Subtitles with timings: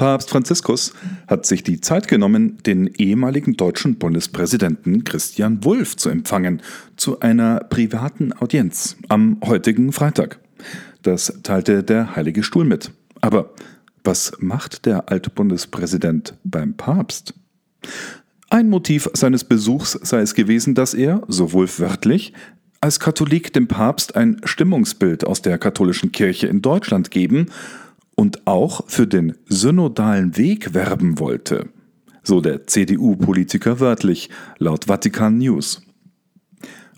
[0.00, 0.94] Papst Franziskus
[1.26, 6.62] hat sich die Zeit genommen, den ehemaligen deutschen Bundespräsidenten Christian Wulff zu empfangen,
[6.96, 10.40] zu einer privaten Audienz am heutigen Freitag.
[11.02, 12.92] Das teilte der Heilige Stuhl mit.
[13.20, 13.50] Aber
[14.02, 17.34] was macht der alte Bundespräsident beim Papst?
[18.48, 22.32] Ein Motiv seines Besuchs sei es gewesen, dass er, sowohl wörtlich,
[22.80, 27.48] als Katholik dem Papst ein Stimmungsbild aus der katholischen Kirche in Deutschland geben
[28.20, 31.70] und auch für den synodalen Weg werben wollte,
[32.22, 34.28] so der CDU-Politiker wörtlich
[34.58, 35.80] laut Vatikan News.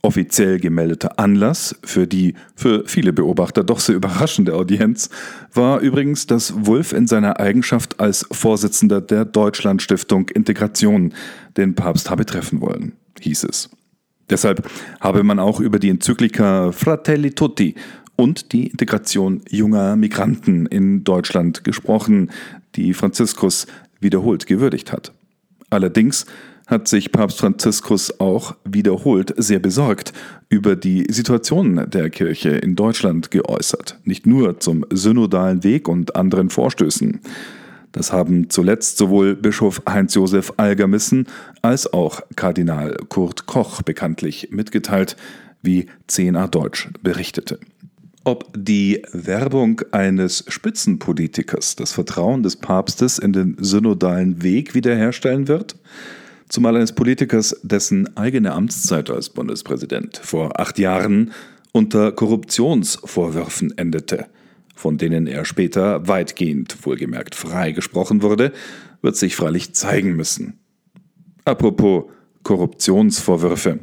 [0.00, 5.10] Offiziell gemeldeter Anlass für die für viele Beobachter doch sehr überraschende Audienz
[5.52, 11.14] war übrigens, dass Wulff in seiner Eigenschaft als Vorsitzender der Deutschlandstiftung Integration
[11.56, 13.70] den Papst habe treffen wollen, hieß es.
[14.30, 17.74] Deshalb habe man auch über die Enzyklika Fratelli Tutti
[18.18, 22.30] und die Integration junger Migranten in Deutschland gesprochen,
[22.74, 23.66] die Franziskus
[24.00, 25.12] wiederholt gewürdigt hat.
[25.70, 26.26] Allerdings
[26.66, 30.12] hat sich Papst Franziskus auch wiederholt sehr besorgt
[30.48, 36.50] über die Situation der Kirche in Deutschland geäußert, nicht nur zum synodalen Weg und anderen
[36.50, 37.20] Vorstößen.
[37.92, 41.26] Das haben zuletzt sowohl Bischof Heinz-Josef Algermissen
[41.62, 45.16] als auch Kardinal Kurt Koch bekanntlich mitgeteilt,
[45.62, 47.60] wie CNA Deutsch berichtete
[48.24, 55.76] ob die Werbung eines Spitzenpolitikers das Vertrauen des Papstes in den synodalen Weg wiederherstellen wird,
[56.48, 61.32] zumal eines Politikers, dessen eigene Amtszeit als Bundespräsident vor acht Jahren
[61.72, 64.26] unter Korruptionsvorwürfen endete,
[64.74, 68.52] von denen er später weitgehend, wohlgemerkt, freigesprochen wurde,
[69.02, 70.58] wird sich freilich zeigen müssen.
[71.44, 72.04] Apropos
[72.42, 73.80] Korruptionsvorwürfe.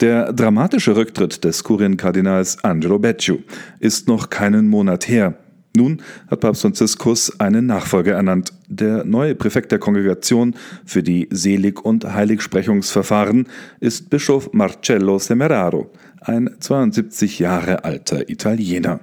[0.00, 3.38] Der dramatische Rücktritt des Kurienkardinals Angelo Becciu
[3.78, 5.34] ist noch keinen Monat her.
[5.76, 8.52] Nun hat Papst Franziskus einen Nachfolger ernannt.
[8.68, 13.46] Der neue Präfekt der Kongregation für die Selig- und Heiligsprechungsverfahren
[13.78, 19.00] ist Bischof Marcello Semeraro, ein 72 Jahre alter Italiener.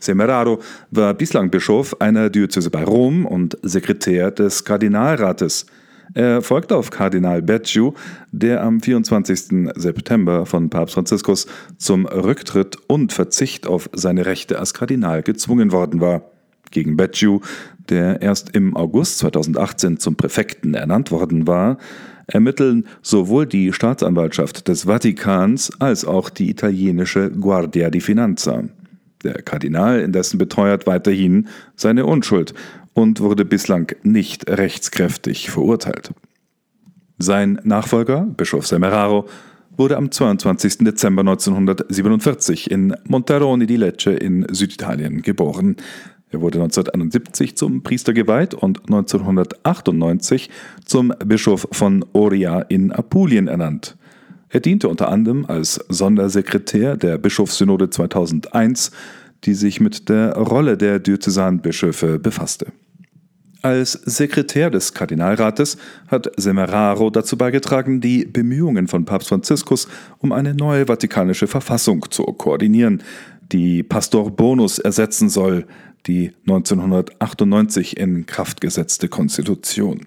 [0.00, 5.66] Semeraro war bislang Bischof einer Diözese bei Rom und Sekretär des Kardinalrates.
[6.14, 7.92] Er folgte auf Kardinal Becciu,
[8.32, 9.70] der am 24.
[9.74, 11.46] September von Papst Franziskus
[11.76, 16.22] zum Rücktritt und Verzicht auf seine Rechte als Kardinal gezwungen worden war.
[16.70, 17.40] Gegen Becciu,
[17.88, 21.78] der erst im August 2018 zum Präfekten ernannt worden war,
[22.26, 28.64] ermitteln sowohl die Staatsanwaltschaft des Vatikans als auch die italienische Guardia di Finanza.
[29.24, 32.54] Der Kardinal indessen beteuert weiterhin seine Unschuld
[32.98, 36.10] und wurde bislang nicht rechtskräftig verurteilt.
[37.16, 39.28] Sein Nachfolger, Bischof Semeraro,
[39.76, 40.78] wurde am 22.
[40.78, 45.76] Dezember 1947 in Monterone di Lecce in Süditalien geboren.
[46.30, 50.50] Er wurde 1971 zum Priester geweiht und 1998
[50.84, 53.96] zum Bischof von Oria in Apulien ernannt.
[54.48, 58.90] Er diente unter anderem als Sondersekretär der Bischofssynode 2001,
[59.44, 62.72] die sich mit der Rolle der Diözesanbischöfe befasste.
[63.68, 69.88] Als Sekretär des Kardinalrates hat Semeraro dazu beigetragen, die Bemühungen von Papst Franziskus
[70.20, 73.02] um eine neue vatikanische Verfassung zu koordinieren,
[73.52, 75.66] die Pastor Bonus ersetzen soll,
[76.06, 80.06] die 1998 in Kraft gesetzte Konstitution.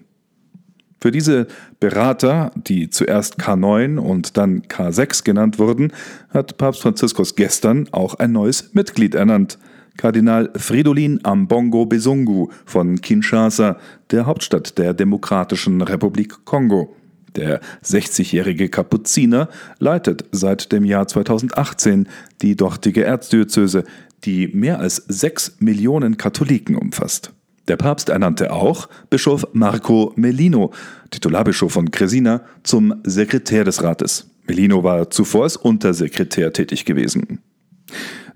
[1.00, 1.46] Für diese
[1.78, 5.92] Berater, die zuerst K9 und dann K6 genannt wurden,
[6.30, 9.56] hat Papst Franziskus gestern auch ein neues Mitglied ernannt–
[9.96, 13.78] Kardinal Fridolin Ambongo Besungu von Kinshasa,
[14.10, 16.96] der Hauptstadt der Demokratischen Republik Kongo.
[17.36, 19.48] Der 60-jährige Kapuziner
[19.78, 22.08] leitet seit dem Jahr 2018
[22.42, 23.84] die dortige Erzdiözese,
[24.24, 27.32] die mehr als sechs Millionen Katholiken umfasst.
[27.68, 30.72] Der Papst ernannte auch Bischof Marco Melino,
[31.10, 34.30] Titularbischof von Cresina, zum Sekretär des Rates.
[34.46, 37.40] Melino war zuvor als Untersekretär tätig gewesen.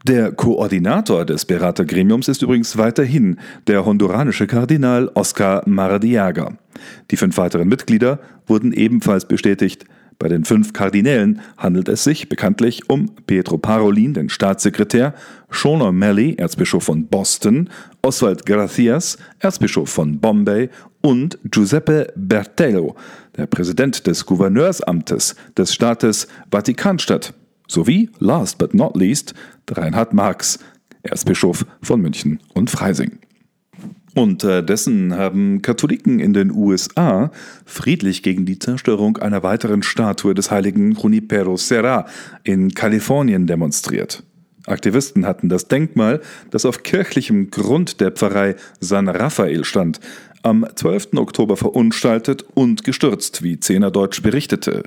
[0.07, 6.57] Der Koordinator des Beratergremiums ist übrigens weiterhin der honduranische Kardinal Oscar Maradiaga.
[7.11, 9.85] Die fünf weiteren Mitglieder wurden ebenfalls bestätigt.
[10.19, 15.13] Bei den fünf Kardinälen handelt es sich bekanntlich um Pietro Parolin, den Staatssekretär,
[15.51, 17.69] Sean O'Malley, Erzbischof von Boston,
[18.01, 20.71] Oswald Gracias, Erzbischof von Bombay
[21.03, 22.95] und Giuseppe Bertello,
[23.37, 27.35] der Präsident des Gouverneursamtes des Staates Vatikanstadt
[27.67, 29.35] sowie, last but not least,
[29.71, 30.59] Reinhard Marx,
[31.03, 33.19] Erzbischof von München und Freising.
[34.15, 37.31] Unterdessen haben Katholiken in den USA
[37.67, 42.07] friedlich gegen die Zerstörung einer weiteren Statue des heiligen Junipero Serra
[42.43, 44.23] in Kalifornien demonstriert.
[44.67, 50.01] Aktivisten hatten das Denkmal, das auf kirchlichem Grund der Pfarrei San Raphael stand,
[50.43, 51.09] am 12.
[51.17, 54.85] Oktober verunstaltet und gestürzt, wie Zehner Deutsch berichtete.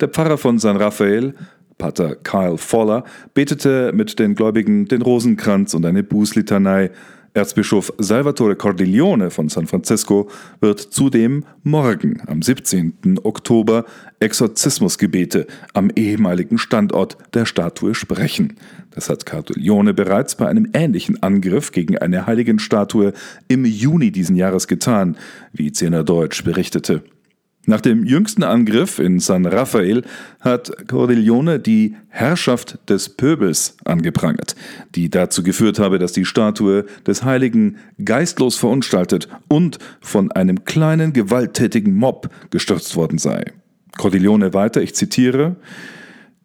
[0.00, 1.34] Der Pfarrer von San Raphael,
[1.78, 6.90] Pater Kyle Foller, betete mit den Gläubigen den Rosenkranz und eine Bußlitanei,
[7.36, 10.30] Erzbischof Salvatore Cordiglione von San Francisco
[10.60, 13.20] wird zudem morgen, am 17.
[13.24, 13.84] Oktober,
[14.20, 18.56] Exorzismusgebete am ehemaligen Standort der Statue sprechen.
[18.90, 23.12] Das hat Cordiglione bereits bei einem ähnlichen Angriff gegen eine Heiligenstatue
[23.48, 25.18] im Juni diesen Jahres getan,
[25.52, 27.02] wie Zehner Deutsch berichtete.
[27.68, 30.04] Nach dem jüngsten Angriff in San Rafael
[30.40, 34.54] hat Cordiglione die Herrschaft des Pöbels angeprangert,
[34.94, 41.12] die dazu geführt habe, dass die Statue des Heiligen geistlos verunstaltet und von einem kleinen
[41.12, 43.44] gewalttätigen Mob gestürzt worden sei.
[43.98, 45.56] Cordiglione weiter, ich zitiere,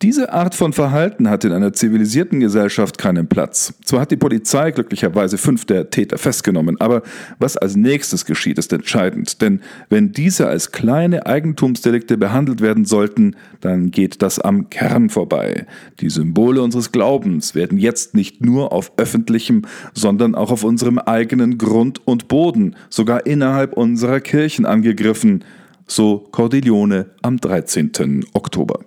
[0.02, 3.76] diese Art von Verhalten hat in einer zivilisierten Gesellschaft keinen Platz.
[3.86, 7.04] Zwar hat die Polizei glücklicherweise fünf der Täter festgenommen, aber
[7.38, 9.42] was als nächstes geschieht, ist entscheidend.
[9.42, 15.68] Denn wenn diese als kleine Eigentumsdelikte behandelt werden sollten, dann geht das am Kern vorbei.
[16.00, 19.64] Die Symbole unseres Glaubens werden jetzt nicht nur auf öffentlichem,
[19.94, 25.44] sondern auch auf unserem eigenen Grund und Boden, sogar innerhalb unserer Kirchen angegriffen.
[25.86, 28.26] So Cordiglione am 13.
[28.34, 28.80] Oktober.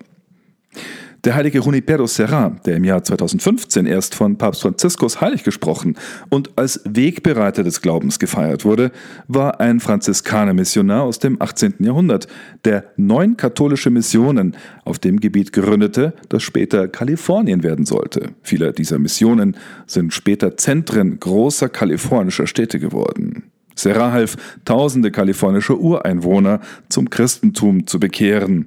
[1.25, 5.97] Der heilige Junipero Serra, der im Jahr 2015 erst von Papst Franziskus heilig gesprochen
[6.29, 8.93] und als Wegbereiter des Glaubens gefeiert wurde,
[9.27, 11.77] war ein Franziskaner-Missionar aus dem 18.
[11.79, 12.27] Jahrhundert,
[12.67, 14.55] der neun katholische Missionen
[14.85, 18.33] auf dem Gebiet gründete, das später Kalifornien werden sollte.
[18.43, 19.57] Viele dieser Missionen
[19.87, 23.45] sind später Zentren großer kalifornischer Städte geworden.
[23.75, 24.37] Serra half
[24.67, 26.61] tausende kalifornische Ureinwohner
[26.91, 28.67] zum Christentum zu bekehren.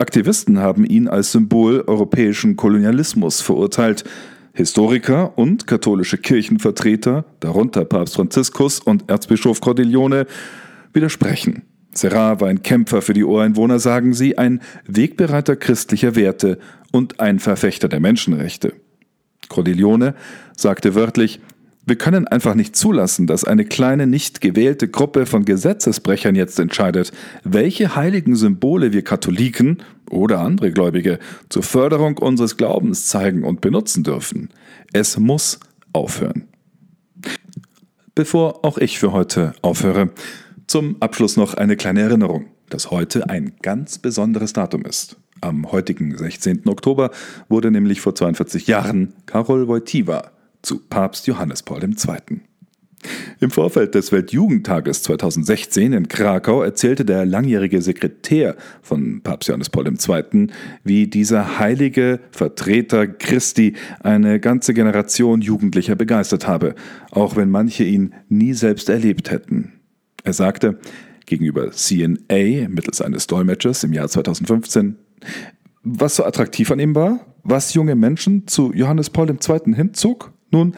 [0.00, 4.04] Aktivisten haben ihn als Symbol europäischen Kolonialismus verurteilt.
[4.54, 10.26] Historiker und katholische Kirchenvertreter, darunter Papst Franziskus und Erzbischof Cordiglione,
[10.92, 11.62] widersprechen.
[11.92, 16.60] Serra war ein Kämpfer für die Ureinwohner, sagen sie, ein Wegbereiter christlicher Werte
[16.92, 18.74] und ein Verfechter der Menschenrechte.
[19.48, 20.14] Cordiglione
[20.56, 21.40] sagte wörtlich,
[21.88, 27.12] wir können einfach nicht zulassen, dass eine kleine, nicht gewählte Gruppe von Gesetzesbrechern jetzt entscheidet,
[27.44, 29.78] welche heiligen Symbole wir Katholiken
[30.10, 31.18] oder andere Gläubige
[31.48, 34.50] zur Förderung unseres Glaubens zeigen und benutzen dürfen.
[34.92, 35.60] Es muss
[35.94, 36.44] aufhören.
[38.14, 40.10] Bevor auch ich für heute aufhöre,
[40.66, 45.16] zum Abschluss noch eine kleine Erinnerung, dass heute ein ganz besonderes Datum ist.
[45.40, 46.68] Am heutigen 16.
[46.68, 47.12] Oktober
[47.48, 50.32] wurde nämlich vor 42 Jahren Karol Wojtyła
[50.68, 52.40] zu Papst Johannes Paul II.
[53.40, 59.86] Im Vorfeld des Weltjugendtages 2016 in Krakau erzählte der langjährige Sekretär von Papst Johannes Paul
[59.86, 60.48] II.,
[60.84, 66.74] wie dieser heilige Vertreter Christi eine ganze Generation Jugendlicher begeistert habe,
[67.12, 69.72] auch wenn manche ihn nie selbst erlebt hätten.
[70.24, 70.78] Er sagte
[71.24, 74.96] gegenüber CNA mittels eines Dolmetschers im Jahr 2015,
[75.82, 79.74] was so attraktiv an ihm war, was junge Menschen zu Johannes Paul II.
[79.74, 80.74] hinzog, nun,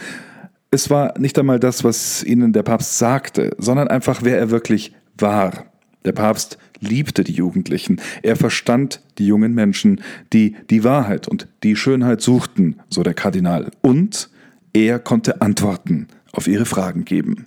[0.71, 4.95] es war nicht einmal das, was ihnen der Papst sagte, sondern einfach, wer er wirklich
[5.19, 5.67] war.
[6.05, 8.01] Der Papst liebte die Jugendlichen.
[8.23, 10.01] Er verstand die jungen Menschen,
[10.33, 13.71] die die Wahrheit und die Schönheit suchten, so der Kardinal.
[13.83, 14.31] Und
[14.73, 17.47] er konnte Antworten auf ihre Fragen geben.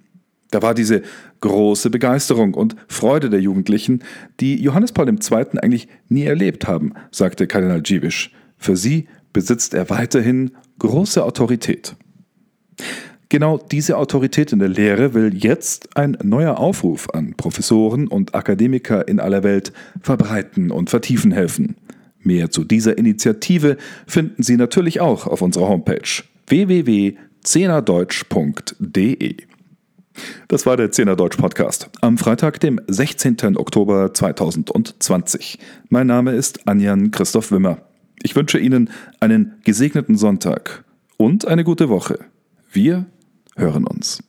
[0.52, 1.02] Da war diese
[1.42, 4.03] große Begeisterung und Freude der Jugendlichen,
[4.39, 5.60] die Johannes Paul II.
[5.62, 8.30] eigentlich nie erlebt haben, sagte Kardinal Dziwisz.
[8.58, 11.96] Für sie besitzt er weiterhin große Autorität.
[13.34, 19.08] Genau diese Autorität in der Lehre will jetzt ein neuer Aufruf an Professoren und Akademiker
[19.08, 19.74] in aller Welt
[20.04, 21.75] verbreiten und vertiefen helfen.
[22.20, 29.38] Mehr zu dieser Initiative finden Sie natürlich auch auf unserer Homepage www.zehnerdeutsch.de.
[30.48, 33.58] Das war der Zehner Deutsch Podcast am Freitag, dem 16.
[33.58, 35.58] Oktober 2020.
[35.90, 37.80] Mein Name ist Anjan Christoph Wimmer.
[38.22, 40.84] Ich wünsche Ihnen einen gesegneten Sonntag
[41.18, 42.20] und eine gute Woche.
[42.72, 43.08] Wir
[43.55, 44.22] hören uns.